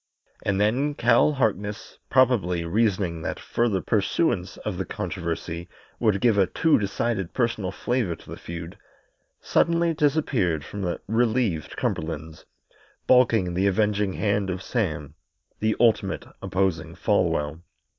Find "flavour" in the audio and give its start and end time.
7.71-8.15